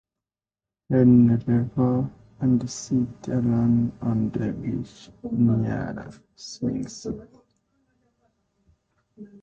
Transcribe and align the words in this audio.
Helen 0.89 1.27
leaves, 1.45 2.11
and 2.39 2.67
sits 2.67 3.27
alone 3.27 3.91
on 4.01 4.31
a 4.33 4.39
bench 4.39 5.11
near 5.31 5.99
a 5.99 6.11
swing 6.35 6.87
set. 6.87 7.29